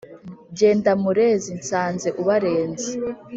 Jyenda 0.57 0.91
murezi 1.01 1.51
nsanze 1.59 2.07
ubarenze! 2.21 2.89